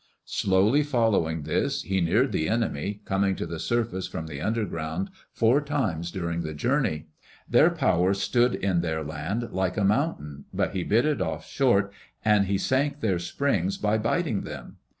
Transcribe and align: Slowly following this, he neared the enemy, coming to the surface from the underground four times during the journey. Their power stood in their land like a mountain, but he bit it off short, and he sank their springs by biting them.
Slowly 0.25 0.81
following 0.81 1.43
this, 1.43 1.83
he 1.83 2.01
neared 2.01 2.31
the 2.31 2.49
enemy, 2.49 3.01
coming 3.05 3.35
to 3.35 3.45
the 3.45 3.59
surface 3.59 4.07
from 4.07 4.25
the 4.25 4.41
underground 4.41 5.11
four 5.31 5.61
times 5.61 6.09
during 6.09 6.41
the 6.41 6.55
journey. 6.55 7.05
Their 7.47 7.69
power 7.69 8.15
stood 8.15 8.55
in 8.55 8.81
their 8.81 9.03
land 9.03 9.51
like 9.51 9.77
a 9.77 9.83
mountain, 9.83 10.45
but 10.51 10.71
he 10.73 10.83
bit 10.83 11.05
it 11.05 11.21
off 11.21 11.45
short, 11.45 11.93
and 12.25 12.45
he 12.45 12.57
sank 12.57 13.01
their 13.01 13.19
springs 13.19 13.77
by 13.77 13.99
biting 13.99 14.41
them. 14.41 14.77